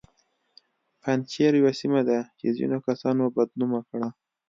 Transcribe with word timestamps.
پنجشیر 1.01 1.53
یوه 1.59 1.73
سیمه 1.79 2.01
ده 2.07 2.19
چې 2.39 2.45
ځینو 2.57 2.77
کسانو 2.85 3.23
بد 3.35 3.49
نومه 3.59 3.81
کړه 3.89 4.09